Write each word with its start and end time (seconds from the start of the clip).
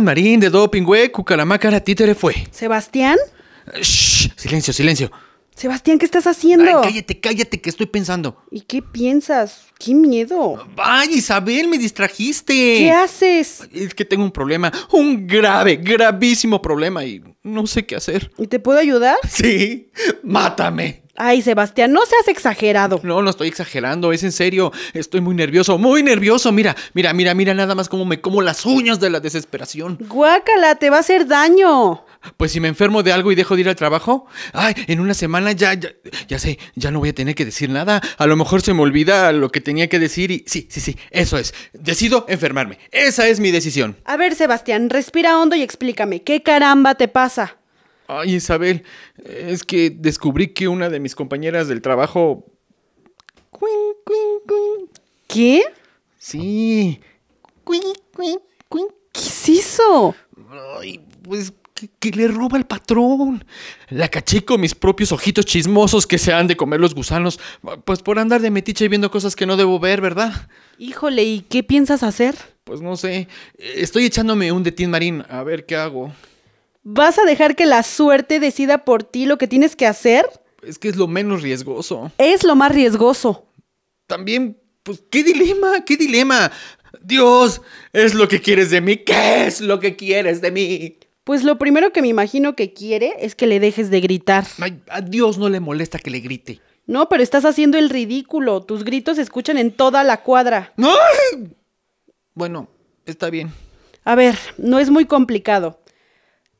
Marín, 0.00 0.40
de 0.40 0.50
Doping, 0.50 0.82
güey, 0.82 1.10
Cucaramácara, 1.10 1.80
títere 1.80 2.14
fue. 2.14 2.34
¿Sebastián? 2.50 3.16
Shh, 3.80 4.30
silencio, 4.36 4.72
silencio. 4.72 5.10
Sebastián, 5.54 5.98
¿qué 5.98 6.04
estás 6.04 6.26
haciendo? 6.26 6.64
Ay, 6.64 6.74
cállate, 6.82 7.20
cállate, 7.20 7.60
que 7.60 7.70
estoy 7.70 7.86
pensando. 7.86 8.42
¿Y 8.50 8.60
qué 8.60 8.80
piensas? 8.80 9.66
¡Qué 9.78 9.94
miedo! 9.94 10.64
Ay, 10.76 11.14
Isabel, 11.14 11.68
me 11.68 11.78
distrajiste. 11.78 12.54
¿Qué 12.54 12.92
haces? 12.92 13.68
Es 13.72 13.92
que 13.94 14.04
tengo 14.04 14.22
un 14.22 14.30
problema, 14.30 14.72
un 14.92 15.26
grave, 15.26 15.76
gravísimo 15.76 16.62
problema 16.62 17.04
y 17.04 17.22
no 17.42 17.66
sé 17.66 17.86
qué 17.86 17.96
hacer. 17.96 18.30
¿Y 18.38 18.46
te 18.46 18.60
puedo 18.60 18.78
ayudar? 18.78 19.16
Sí, 19.28 19.90
mátame. 20.22 21.02
Ay, 21.20 21.42
Sebastián, 21.42 21.92
no 21.92 22.06
seas 22.06 22.28
exagerado. 22.28 23.00
No, 23.02 23.22
no 23.22 23.30
estoy 23.30 23.48
exagerando, 23.48 24.12
es 24.12 24.22
en 24.22 24.30
serio. 24.30 24.70
Estoy 24.94 25.20
muy 25.20 25.34
nervioso, 25.34 25.76
muy 25.76 26.04
nervioso. 26.04 26.52
Mira, 26.52 26.76
mira, 26.94 27.12
mira, 27.12 27.34
mira 27.34 27.54
nada 27.54 27.74
más 27.74 27.88
cómo 27.88 28.04
me 28.04 28.20
como 28.20 28.40
las 28.40 28.64
uñas 28.64 29.00
de 29.00 29.10
la 29.10 29.18
desesperación. 29.18 29.98
Guácala, 30.00 30.76
te 30.76 30.90
va 30.90 30.98
a 30.98 31.00
hacer 31.00 31.26
daño. 31.26 32.04
Pues 32.36 32.52
si 32.52 32.60
me 32.60 32.68
enfermo 32.68 33.02
de 33.02 33.12
algo 33.12 33.32
y 33.32 33.34
dejo 33.34 33.56
de 33.56 33.62
ir 33.62 33.68
al 33.68 33.74
trabajo, 33.74 34.26
ay, 34.52 34.74
en 34.86 35.00
una 35.00 35.12
semana 35.12 35.50
ya, 35.50 35.74
ya, 35.74 35.88
ya 36.28 36.38
sé, 36.38 36.58
ya 36.76 36.92
no 36.92 37.00
voy 37.00 37.08
a 37.08 37.14
tener 37.14 37.34
que 37.34 37.44
decir 37.44 37.68
nada. 37.68 38.00
A 38.16 38.26
lo 38.26 38.36
mejor 38.36 38.62
se 38.62 38.72
me 38.72 38.82
olvida 38.82 39.32
lo 39.32 39.50
que 39.50 39.60
tenía 39.60 39.88
que 39.88 39.98
decir 39.98 40.30
y 40.30 40.44
sí, 40.46 40.68
sí, 40.70 40.80
sí, 40.80 40.96
eso 41.10 41.36
es. 41.36 41.52
Decido 41.72 42.26
enfermarme. 42.28 42.78
Esa 42.92 43.26
es 43.26 43.40
mi 43.40 43.50
decisión. 43.50 43.96
A 44.04 44.16
ver, 44.16 44.36
Sebastián, 44.36 44.88
respira 44.88 45.36
hondo 45.36 45.56
y 45.56 45.62
explícame, 45.62 46.22
¿qué 46.22 46.44
caramba 46.44 46.94
te 46.94 47.08
pasa? 47.08 47.57
Ay, 48.10 48.36
Isabel, 48.36 48.84
es 49.22 49.64
que 49.64 49.90
descubrí 49.90 50.48
que 50.54 50.66
una 50.66 50.88
de 50.88 50.98
mis 50.98 51.14
compañeras 51.14 51.68
del 51.68 51.82
trabajo... 51.82 52.46
¿Qué? 55.26 55.62
Sí. 56.16 57.00
¿Qué 59.12 59.20
es 59.20 59.48
eso? 59.50 60.14
Ay, 60.78 61.04
pues 61.22 61.52
que, 61.74 61.90
que 62.00 62.10
le 62.12 62.28
roba 62.28 62.56
el 62.56 62.64
patrón. 62.64 63.44
La 63.90 64.08
caché 64.08 64.42
con 64.42 64.62
mis 64.62 64.74
propios 64.74 65.12
ojitos 65.12 65.44
chismosos 65.44 66.06
que 66.06 66.16
se 66.16 66.32
han 66.32 66.46
de 66.46 66.56
comer 66.56 66.80
los 66.80 66.94
gusanos. 66.94 67.38
Pues 67.84 68.00
por 68.00 68.18
andar 68.18 68.40
de 68.40 68.50
metiche 68.50 68.88
viendo 68.88 69.10
cosas 69.10 69.36
que 69.36 69.44
no 69.44 69.58
debo 69.58 69.78
ver, 69.78 70.00
¿verdad? 70.00 70.48
Híjole, 70.78 71.24
¿y 71.24 71.40
qué 71.42 71.62
piensas 71.62 72.02
hacer? 72.02 72.36
Pues 72.64 72.80
no 72.80 72.96
sé. 72.96 73.28
Estoy 73.58 74.06
echándome 74.06 74.50
un 74.50 74.62
de 74.62 74.72
Tin 74.72 74.88
Marín. 74.88 75.24
A 75.28 75.42
ver 75.42 75.66
qué 75.66 75.76
hago. 75.76 76.10
¿Vas 76.90 77.18
a 77.18 77.24
dejar 77.24 77.54
que 77.54 77.66
la 77.66 77.82
suerte 77.82 78.40
decida 78.40 78.78
por 78.86 79.04
ti 79.04 79.26
lo 79.26 79.36
que 79.36 79.46
tienes 79.46 79.76
que 79.76 79.86
hacer? 79.86 80.24
Es 80.62 80.78
que 80.78 80.88
es 80.88 80.96
lo 80.96 81.06
menos 81.06 81.42
riesgoso. 81.42 82.10
Es 82.16 82.44
lo 82.44 82.56
más 82.56 82.72
riesgoso. 82.72 83.44
También, 84.06 84.56
pues, 84.84 85.02
¿qué 85.10 85.22
dilema? 85.22 85.84
¿Qué 85.84 85.98
dilema? 85.98 86.50
Dios, 87.02 87.60
es 87.92 88.14
lo 88.14 88.26
que 88.26 88.40
quieres 88.40 88.70
de 88.70 88.80
mí. 88.80 88.96
¿Qué 88.96 89.46
es 89.46 89.60
lo 89.60 89.80
que 89.80 89.96
quieres 89.96 90.40
de 90.40 90.50
mí? 90.50 90.96
Pues 91.24 91.44
lo 91.44 91.58
primero 91.58 91.92
que 91.92 92.00
me 92.00 92.08
imagino 92.08 92.56
que 92.56 92.72
quiere 92.72 93.16
es 93.18 93.34
que 93.34 93.46
le 93.46 93.60
dejes 93.60 93.90
de 93.90 94.00
gritar. 94.00 94.46
Ay, 94.58 94.80
a 94.88 95.02
Dios 95.02 95.36
no 95.36 95.50
le 95.50 95.60
molesta 95.60 95.98
que 95.98 96.08
le 96.08 96.20
grite. 96.20 96.62
No, 96.86 97.10
pero 97.10 97.22
estás 97.22 97.44
haciendo 97.44 97.76
el 97.76 97.90
ridículo. 97.90 98.62
Tus 98.62 98.82
gritos 98.82 99.16
se 99.16 99.22
escuchan 99.22 99.58
en 99.58 99.72
toda 99.72 100.04
la 100.04 100.22
cuadra. 100.22 100.72
¡No! 100.78 100.94
Bueno, 102.32 102.66
está 103.04 103.28
bien. 103.28 103.52
A 104.04 104.14
ver, 104.14 104.38
no 104.56 104.78
es 104.78 104.88
muy 104.88 105.04
complicado. 105.04 105.80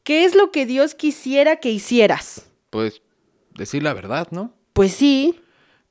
¿Qué 0.09 0.25
es 0.25 0.35
lo 0.35 0.51
que 0.53 0.65
Dios 0.65 0.95
quisiera 0.95 1.57
que 1.57 1.71
hicieras? 1.71 2.47
Pues, 2.71 3.03
decir 3.55 3.83
la 3.83 3.93
verdad, 3.93 4.29
¿no? 4.31 4.55
Pues 4.73 4.93
sí, 4.93 5.39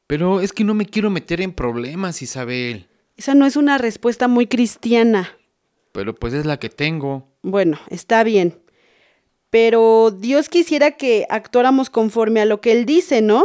Pero 0.08 0.42
es 0.42 0.54
que 0.54 0.64
no 0.64 0.74
me 0.74 0.88
quiero 0.88 1.12
meter 1.12 1.40
en 1.40 1.54
problemas, 1.54 2.24
Isabel. 2.24 2.88
esa 3.16 3.36
no 3.36 3.46
es 3.46 3.56
una 3.56 3.78
respuesta 3.78 4.28
muy 4.28 4.48
cristiana. 4.48 5.38
Pero 5.92 6.16
pues 6.16 6.34
es 6.34 6.48
la 6.48 6.58
que 6.58 6.70
tengo. 6.70 7.28
Bueno, 7.44 7.78
está 7.92 8.24
bien. 8.24 8.60
Pero 9.52 10.10
Dios 10.10 10.50
quisiera 10.50 10.94
que 10.98 11.28
actuáramos 11.30 11.92
conforme 11.92 12.42
a 12.42 12.46
lo 12.46 12.60
que 12.60 12.72
Él 12.72 12.88
dice, 12.88 13.22
¿no? 13.22 13.44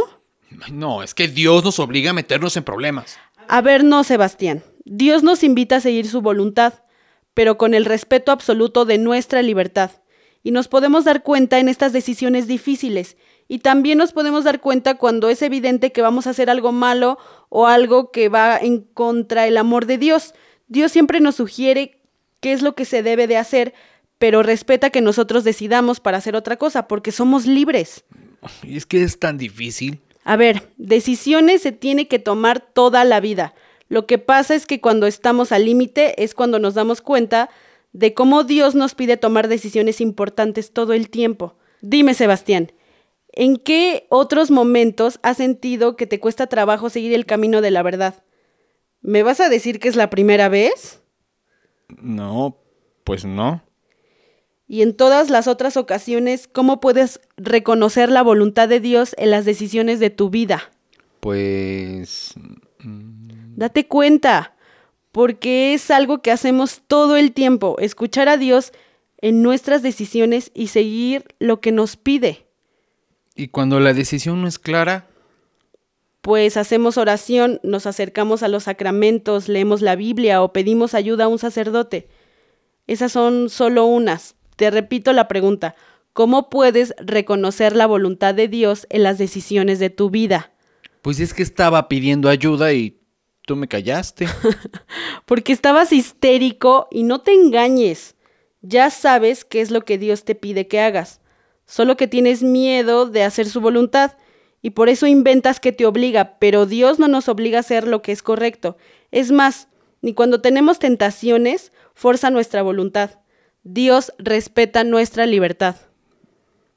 No, 0.71 1.03
es 1.03 1.13
que 1.13 1.27
Dios 1.27 1.63
nos 1.63 1.77
obliga 1.77 2.09
a 2.09 2.13
meternos 2.13 2.57
en 2.57 2.63
problemas. 2.63 3.19
A 3.47 3.61
ver, 3.61 3.83
no, 3.83 4.03
Sebastián. 4.03 4.63
Dios 4.85 5.21
nos 5.21 5.43
invita 5.43 5.75
a 5.75 5.81
seguir 5.81 6.07
su 6.07 6.21
voluntad, 6.21 6.73
pero 7.35 7.59
con 7.59 7.75
el 7.75 7.85
respeto 7.85 8.31
absoluto 8.31 8.85
de 8.85 8.97
nuestra 8.97 9.43
libertad. 9.43 9.91
Y 10.43 10.51
nos 10.51 10.67
podemos 10.67 11.05
dar 11.05 11.23
cuenta 11.23 11.59
en 11.59 11.69
estas 11.69 11.93
decisiones 11.93 12.47
difíciles. 12.47 13.17
Y 13.47 13.59
también 13.59 13.97
nos 13.97 14.11
podemos 14.11 14.43
dar 14.43 14.59
cuenta 14.59 14.95
cuando 14.95 15.29
es 15.29 15.41
evidente 15.41 15.91
que 15.91 16.01
vamos 16.01 16.27
a 16.27 16.31
hacer 16.31 16.49
algo 16.49 16.71
malo 16.71 17.17
o 17.49 17.67
algo 17.67 18.11
que 18.11 18.29
va 18.29 18.57
en 18.57 18.81
contra 18.81 19.47
el 19.47 19.57
amor 19.57 19.85
de 19.85 19.97
Dios. 19.97 20.33
Dios 20.67 20.91
siempre 20.91 21.19
nos 21.19 21.35
sugiere 21.35 21.99
qué 22.41 22.51
es 22.51 22.61
lo 22.61 22.75
que 22.75 22.85
se 22.85 23.03
debe 23.03 23.27
de 23.27 23.37
hacer, 23.37 23.73
pero 24.17 24.43
respeta 24.43 24.89
que 24.89 25.01
nosotros 25.01 25.43
decidamos 25.43 25.99
para 25.99 26.17
hacer 26.17 26.35
otra 26.35 26.57
cosa, 26.57 26.87
porque 26.87 27.11
somos 27.11 27.45
libres. 27.45 28.03
Y 28.63 28.75
es 28.77 28.85
que 28.85 29.03
es 29.03 29.19
tan 29.19 29.37
difícil. 29.37 30.01
A 30.23 30.35
ver, 30.35 30.69
decisiones 30.77 31.61
se 31.61 31.71
tiene 31.71 32.07
que 32.07 32.19
tomar 32.19 32.59
toda 32.59 33.03
la 33.05 33.19
vida. 33.19 33.53
Lo 33.89 34.05
que 34.05 34.17
pasa 34.17 34.55
es 34.55 34.65
que 34.65 34.81
cuando 34.81 35.07
estamos 35.07 35.51
al 35.51 35.65
límite 35.65 36.23
es 36.23 36.33
cuando 36.33 36.59
nos 36.59 36.73
damos 36.73 37.01
cuenta 37.01 37.49
de 37.93 38.13
cómo 38.13 38.43
Dios 38.43 38.75
nos 38.75 38.95
pide 38.95 39.17
tomar 39.17 39.47
decisiones 39.47 40.01
importantes 40.01 40.73
todo 40.73 40.93
el 40.93 41.09
tiempo. 41.09 41.55
Dime, 41.81 42.13
Sebastián, 42.13 42.71
¿en 43.31 43.57
qué 43.57 44.07
otros 44.09 44.51
momentos 44.51 45.19
has 45.21 45.37
sentido 45.37 45.95
que 45.95 46.07
te 46.07 46.19
cuesta 46.19 46.47
trabajo 46.47 46.89
seguir 46.89 47.13
el 47.13 47.25
camino 47.25 47.61
de 47.61 47.71
la 47.71 47.83
verdad? 47.83 48.23
¿Me 49.01 49.21
vas 49.21 49.39
a 49.39 49.49
decir 49.49 49.79
que 49.79 49.89
es 49.89 49.95
la 49.95 50.09
primera 50.09 50.49
vez? 50.49 51.01
No, 52.01 52.57
pues 53.03 53.25
no. 53.25 53.63
Y 54.67 54.81
en 54.81 54.95
todas 54.95 55.29
las 55.29 55.47
otras 55.47 55.77
ocasiones, 55.77 56.47
¿cómo 56.47 56.79
puedes 56.79 57.21
reconocer 57.37 58.09
la 58.09 58.23
voluntad 58.23 58.67
de 58.69 58.79
Dios 58.79 59.13
en 59.19 59.29
las 59.29 59.45
decisiones 59.45 59.99
de 59.99 60.09
tu 60.09 60.29
vida? 60.29 60.71
Pues... 61.19 62.33
Date 63.55 63.87
cuenta, 63.87 64.55
porque 65.13 65.75
es 65.75 65.91
algo 65.91 66.23
que 66.23 66.31
hacemos 66.31 66.81
todo 66.87 67.15
el 67.17 67.33
tiempo, 67.33 67.77
escuchar 67.79 68.27
a 68.27 68.35
Dios 68.35 68.73
en 69.21 69.43
nuestras 69.43 69.83
decisiones 69.83 70.51
y 70.55 70.67
seguir 70.67 71.23
lo 71.37 71.61
que 71.61 71.71
nos 71.71 71.95
pide. 71.95 72.47
¿Y 73.35 73.49
cuando 73.49 73.79
la 73.79 73.93
decisión 73.93 74.41
no 74.41 74.47
es 74.47 74.57
clara? 74.57 75.07
Pues 76.21 76.57
hacemos 76.57 76.97
oración, 76.97 77.59
nos 77.61 77.85
acercamos 77.85 78.41
a 78.41 78.47
los 78.47 78.63
sacramentos, 78.63 79.49
leemos 79.49 79.81
la 79.83 79.95
Biblia 79.95 80.41
o 80.41 80.51
pedimos 80.51 80.95
ayuda 80.95 81.25
a 81.25 81.27
un 81.27 81.37
sacerdote. 81.37 82.07
Esas 82.87 83.11
son 83.11 83.49
solo 83.49 83.85
unas. 83.85 84.35
Te 84.55 84.71
repito 84.71 85.13
la 85.13 85.27
pregunta, 85.27 85.75
¿cómo 86.13 86.49
puedes 86.49 86.95
reconocer 86.97 87.75
la 87.75 87.85
voluntad 87.85 88.33
de 88.33 88.47
Dios 88.47 88.87
en 88.89 89.03
las 89.03 89.19
decisiones 89.19 89.77
de 89.77 89.91
tu 89.91 90.09
vida? 90.09 90.53
Pues 91.03 91.19
es 91.19 91.35
que 91.35 91.43
estaba 91.43 91.87
pidiendo 91.87 92.29
ayuda 92.29 92.73
y 92.73 93.02
tú 93.45 93.55
me 93.55 93.67
callaste. 93.67 94.27
Porque 95.25 95.53
estabas 95.53 95.91
histérico 95.91 96.87
y 96.91 97.03
no 97.03 97.21
te 97.21 97.33
engañes. 97.33 98.15
Ya 98.61 98.89
sabes 98.89 99.45
qué 99.45 99.61
es 99.61 99.71
lo 99.71 99.81
que 99.81 99.97
Dios 99.97 100.23
te 100.23 100.35
pide 100.35 100.67
que 100.67 100.79
hagas. 100.79 101.21
Solo 101.65 101.97
que 101.97 102.07
tienes 102.07 102.43
miedo 102.43 103.07
de 103.07 103.23
hacer 103.23 103.47
su 103.47 103.61
voluntad 103.61 104.13
y 104.61 104.71
por 104.71 104.89
eso 104.89 105.07
inventas 105.07 105.59
que 105.59 105.73
te 105.73 105.85
obliga, 105.85 106.37
pero 106.39 106.65
Dios 106.65 106.97
no 106.97 107.07
nos 107.07 107.27
obliga 107.27 107.57
a 107.57 107.59
hacer 107.59 107.85
lo 107.87 108.01
que 108.01 108.13
es 108.13 108.23
correcto. 108.23 108.77
Es 109.11 109.31
más, 109.31 109.67
ni 110.01 110.13
cuando 110.13 110.41
tenemos 110.41 110.79
tentaciones, 110.79 111.73
forza 111.93 112.29
nuestra 112.29 112.61
voluntad. 112.61 113.19
Dios 113.63 114.13
respeta 114.17 114.83
nuestra 114.83 115.25
libertad. 115.25 115.75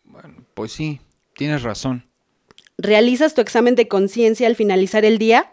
Bueno, 0.04 0.44
pues 0.54 0.72
sí, 0.72 1.00
tienes 1.36 1.62
razón. 1.62 2.08
¿Realizas 2.78 3.34
tu 3.34 3.40
examen 3.40 3.74
de 3.74 3.88
conciencia 3.88 4.46
al 4.46 4.56
finalizar 4.56 5.04
el 5.04 5.18
día? 5.18 5.52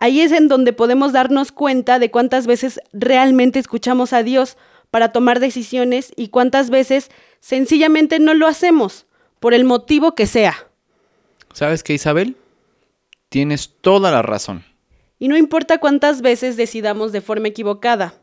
Ahí 0.00 0.22
es 0.22 0.32
en 0.32 0.48
donde 0.48 0.72
podemos 0.72 1.12
darnos 1.12 1.52
cuenta 1.52 1.98
de 1.98 2.10
cuántas 2.10 2.46
veces 2.46 2.80
realmente 2.94 3.58
escuchamos 3.58 4.14
a 4.14 4.22
Dios 4.22 4.56
para 4.90 5.12
tomar 5.12 5.40
decisiones 5.40 6.10
y 6.16 6.28
cuántas 6.28 6.70
veces 6.70 7.10
sencillamente 7.40 8.18
no 8.18 8.32
lo 8.32 8.46
hacemos, 8.46 9.06
por 9.40 9.52
el 9.52 9.64
motivo 9.64 10.14
que 10.14 10.26
sea. 10.26 10.56
¿Sabes 11.52 11.82
qué, 11.82 11.92
Isabel? 11.92 12.36
Tienes 13.28 13.74
toda 13.82 14.10
la 14.10 14.22
razón. 14.22 14.64
Y 15.18 15.28
no 15.28 15.36
importa 15.36 15.76
cuántas 15.76 16.22
veces 16.22 16.56
decidamos 16.56 17.12
de 17.12 17.20
forma 17.20 17.48
equivocada. 17.48 18.14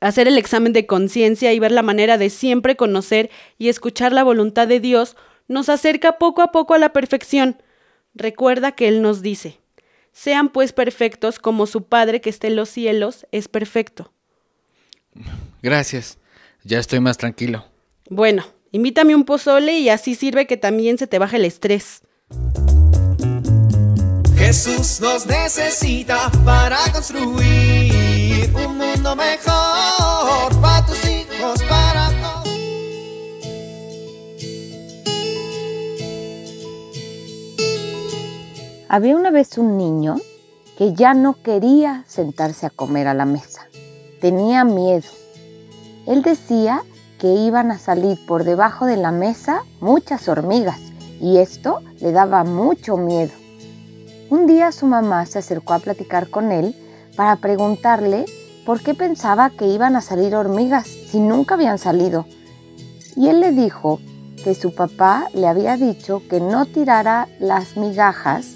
Hacer 0.00 0.28
el 0.28 0.36
examen 0.36 0.74
de 0.74 0.86
conciencia 0.86 1.54
y 1.54 1.58
ver 1.58 1.72
la 1.72 1.82
manera 1.82 2.18
de 2.18 2.28
siempre 2.28 2.76
conocer 2.76 3.30
y 3.56 3.70
escuchar 3.70 4.12
la 4.12 4.24
voluntad 4.24 4.68
de 4.68 4.78
Dios 4.78 5.16
nos 5.48 5.70
acerca 5.70 6.18
poco 6.18 6.42
a 6.42 6.52
poco 6.52 6.74
a 6.74 6.78
la 6.78 6.92
perfección. 6.92 7.62
Recuerda 8.14 8.72
que 8.72 8.88
Él 8.88 9.00
nos 9.00 9.22
dice, 9.22 9.61
sean 10.12 10.50
pues 10.50 10.72
perfectos 10.72 11.38
como 11.38 11.66
su 11.66 11.84
Padre 11.84 12.20
que 12.20 12.30
está 12.30 12.46
en 12.46 12.56
los 12.56 12.68
cielos 12.68 13.26
es 13.32 13.48
perfecto. 13.48 14.12
Gracias. 15.62 16.18
Ya 16.64 16.78
estoy 16.78 17.00
más 17.00 17.18
tranquilo. 17.18 17.64
Bueno, 18.08 18.44
invítame 18.70 19.14
un 19.14 19.24
pozole 19.24 19.78
y 19.78 19.88
así 19.88 20.14
sirve 20.14 20.46
que 20.46 20.56
también 20.56 20.98
se 20.98 21.06
te 21.06 21.18
baje 21.18 21.36
el 21.36 21.44
estrés. 21.44 22.02
Jesús 24.36 25.00
nos 25.00 25.26
necesita 25.26 26.30
para 26.44 26.78
construir 26.92 28.50
un 28.54 28.76
mundo 28.76 29.16
mejor 29.16 30.60
para 30.60 30.84
tus 30.84 31.04
hijos, 31.04 31.62
para 31.62 31.81
Había 38.92 39.16
una 39.16 39.30
vez 39.30 39.56
un 39.56 39.78
niño 39.78 40.16
que 40.76 40.92
ya 40.92 41.14
no 41.14 41.42
quería 41.42 42.04
sentarse 42.06 42.66
a 42.66 42.70
comer 42.70 43.08
a 43.08 43.14
la 43.14 43.24
mesa. 43.24 43.62
Tenía 44.20 44.64
miedo. 44.64 45.08
Él 46.06 46.20
decía 46.20 46.82
que 47.18 47.28
iban 47.28 47.70
a 47.70 47.78
salir 47.78 48.18
por 48.26 48.44
debajo 48.44 48.84
de 48.84 48.98
la 48.98 49.10
mesa 49.10 49.64
muchas 49.80 50.28
hormigas 50.28 50.78
y 51.22 51.38
esto 51.38 51.78
le 52.00 52.12
daba 52.12 52.44
mucho 52.44 52.98
miedo. 52.98 53.32
Un 54.28 54.46
día 54.46 54.70
su 54.72 54.84
mamá 54.84 55.24
se 55.24 55.38
acercó 55.38 55.72
a 55.72 55.78
platicar 55.78 56.28
con 56.28 56.52
él 56.52 56.76
para 57.16 57.36
preguntarle 57.36 58.26
por 58.66 58.82
qué 58.82 58.92
pensaba 58.92 59.48
que 59.48 59.68
iban 59.68 59.96
a 59.96 60.02
salir 60.02 60.34
hormigas 60.34 60.86
si 60.86 61.18
nunca 61.18 61.54
habían 61.54 61.78
salido. 61.78 62.26
Y 63.16 63.28
él 63.28 63.40
le 63.40 63.52
dijo 63.52 64.00
que 64.44 64.54
su 64.54 64.74
papá 64.74 65.28
le 65.32 65.46
había 65.46 65.78
dicho 65.78 66.20
que 66.28 66.40
no 66.40 66.66
tirara 66.66 67.28
las 67.40 67.78
migajas 67.78 68.51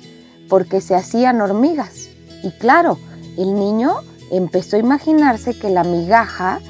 porque 0.48 0.80
se 0.80 0.94
hacían 0.94 1.40
hormigas. 1.40 2.08
Y 2.42 2.50
claro, 2.52 2.98
el 3.36 3.54
niño 3.54 4.00
empezó 4.30 4.76
a 4.76 4.80
imaginarse 4.80 5.58
que 5.58 5.70
la 5.70 5.84
migaja 5.84 6.60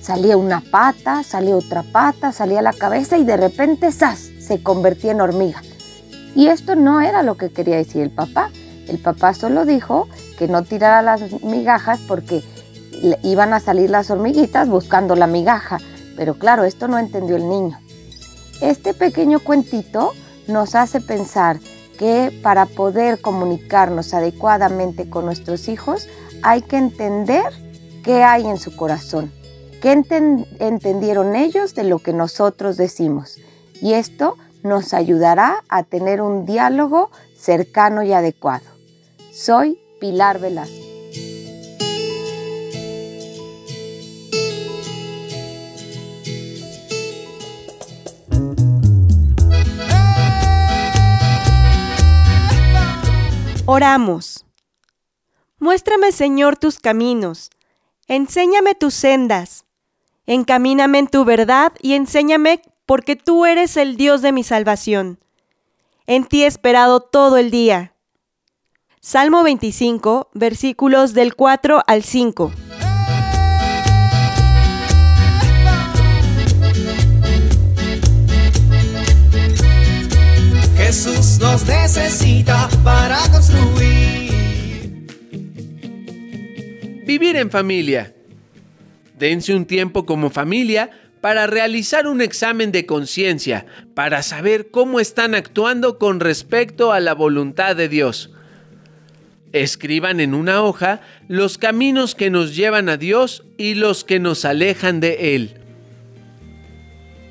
salía 0.00 0.36
una 0.36 0.60
pata, 0.60 1.22
salía 1.22 1.56
otra 1.56 1.82
pata, 1.82 2.32
salía 2.32 2.62
la 2.62 2.72
cabeza 2.72 3.18
y 3.18 3.24
de 3.24 3.36
repente 3.36 3.92
¡zas! 3.92 4.30
se 4.40 4.62
convertía 4.62 5.12
en 5.12 5.20
hormiga. 5.20 5.62
Y 6.34 6.48
esto 6.48 6.76
no 6.76 7.00
era 7.00 7.22
lo 7.22 7.36
que 7.36 7.50
quería 7.50 7.76
decir 7.76 8.02
el 8.02 8.10
papá. 8.10 8.50
El 8.86 8.98
papá 8.98 9.34
solo 9.34 9.66
dijo 9.66 10.08
que 10.38 10.48
no 10.48 10.62
tirara 10.62 11.02
las 11.02 11.42
migajas 11.42 12.00
porque 12.06 12.42
iban 13.22 13.52
a 13.52 13.60
salir 13.60 13.90
las 13.90 14.10
hormiguitas 14.10 14.68
buscando 14.68 15.16
la 15.16 15.26
migaja. 15.26 15.78
Pero 16.16 16.38
claro, 16.38 16.64
esto 16.64 16.88
no 16.88 16.98
entendió 16.98 17.36
el 17.36 17.48
niño. 17.48 17.78
Este 18.60 18.94
pequeño 18.94 19.40
cuentito 19.40 20.12
nos 20.46 20.74
hace 20.74 21.00
pensar 21.00 21.58
que 21.98 22.32
para 22.42 22.64
poder 22.66 23.20
comunicarnos 23.20 24.14
adecuadamente 24.14 25.10
con 25.10 25.26
nuestros 25.26 25.68
hijos 25.68 26.08
hay 26.42 26.62
que 26.62 26.76
entender 26.76 27.52
qué 28.02 28.22
hay 28.22 28.46
en 28.46 28.58
su 28.58 28.74
corazón, 28.76 29.32
qué 29.82 29.92
entendieron 30.60 31.36
ellos 31.36 31.74
de 31.74 31.84
lo 31.84 31.98
que 31.98 32.12
nosotros 32.12 32.76
decimos. 32.76 33.36
Y 33.82 33.92
esto 33.94 34.36
nos 34.62 34.94
ayudará 34.94 35.64
a 35.68 35.82
tener 35.82 36.22
un 36.22 36.46
diálogo 36.46 37.10
cercano 37.36 38.02
y 38.02 38.12
adecuado. 38.12 38.64
Soy 39.32 39.78
Pilar 40.00 40.38
Velasco. 40.38 40.87
Oramos. 53.70 54.46
Muéstrame, 55.58 56.10
Señor, 56.10 56.56
tus 56.56 56.78
caminos. 56.78 57.50
Enséñame 58.06 58.74
tus 58.74 58.94
sendas. 58.94 59.66
Encamíname 60.24 61.00
en 61.00 61.06
tu 61.06 61.26
verdad 61.26 61.74
y 61.82 61.92
enséñame 61.92 62.62
porque 62.86 63.14
tú 63.14 63.44
eres 63.44 63.76
el 63.76 63.98
Dios 63.98 64.22
de 64.22 64.32
mi 64.32 64.42
salvación. 64.42 65.20
En 66.06 66.24
ti 66.24 66.44
he 66.44 66.46
esperado 66.46 67.00
todo 67.00 67.36
el 67.36 67.50
día. 67.50 67.92
Salmo 69.00 69.42
25, 69.42 70.30
versículos 70.32 71.12
del 71.12 71.34
4 71.34 71.82
al 71.86 72.02
5. 72.02 72.50
Jesús 80.88 81.38
nos 81.38 81.66
necesita 81.66 82.66
para 82.82 83.18
construir. 83.30 85.06
Vivir 87.04 87.36
en 87.36 87.50
familia. 87.50 88.14
Dense 89.18 89.54
un 89.54 89.66
tiempo 89.66 90.06
como 90.06 90.30
familia 90.30 90.90
para 91.20 91.46
realizar 91.46 92.06
un 92.06 92.22
examen 92.22 92.72
de 92.72 92.86
conciencia, 92.86 93.66
para 93.92 94.22
saber 94.22 94.70
cómo 94.70 94.98
están 94.98 95.34
actuando 95.34 95.98
con 95.98 96.20
respecto 96.20 96.90
a 96.90 97.00
la 97.00 97.12
voluntad 97.12 97.76
de 97.76 97.90
Dios. 97.90 98.30
Escriban 99.52 100.20
en 100.20 100.32
una 100.32 100.62
hoja 100.62 101.02
los 101.28 101.58
caminos 101.58 102.14
que 102.14 102.30
nos 102.30 102.56
llevan 102.56 102.88
a 102.88 102.96
Dios 102.96 103.44
y 103.58 103.74
los 103.74 104.04
que 104.04 104.20
nos 104.20 104.46
alejan 104.46 105.00
de 105.00 105.34
Él. 105.34 105.57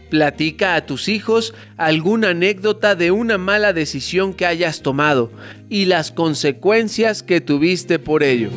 Platica 0.10 0.76
a 0.76 0.86
tus 0.86 1.10
hijos 1.10 1.54
alguna 1.76 2.30
anécdota 2.30 2.96
de 2.96 3.12
una 3.12 3.38
mala 3.38 3.74
decisión 3.74 4.34
que 4.34 4.46
hayas 4.46 4.82
tomado 4.82 5.32
y 5.70 5.86
las 5.86 6.12
consecuencias 6.12 7.24
que 7.24 7.42
tuviste 7.42 8.00
por 8.00 8.24
ello. 8.24 8.50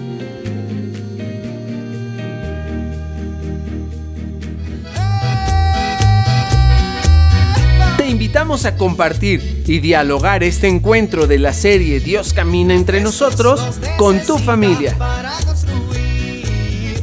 Te 7.96 8.06
invitamos 8.06 8.64
a 8.64 8.76
compartir 8.76 9.64
y 9.66 9.80
dialogar 9.80 10.44
este 10.44 10.68
encuentro 10.68 11.26
de 11.26 11.38
la 11.38 11.52
serie 11.52 11.98
Dios 11.98 12.32
camina 12.32 12.74
entre 12.74 13.00
nosotros 13.00 13.60
con 13.96 14.20
tu 14.20 14.38
familia. 14.38 14.96